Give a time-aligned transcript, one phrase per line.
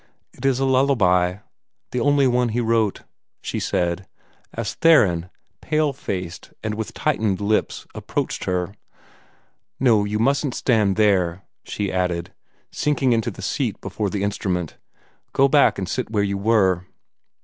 [0.33, 1.37] "It is a lullaby
[1.91, 3.03] the only one he wrote,"
[3.39, 4.07] she said,
[4.51, 5.29] as Theron,
[5.61, 8.73] pale faced and with tightened lips, approached her.
[9.79, 12.33] "No you mustn't stand there," she added,
[12.71, 14.75] sinking into the seat before the instrument;
[15.33, 16.87] "go back and sit where you were."